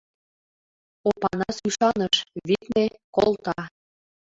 [1.09, 2.15] Опанас ӱшаныш,
[2.47, 3.59] витне: колта.